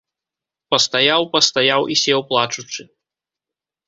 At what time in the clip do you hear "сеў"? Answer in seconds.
2.05-2.21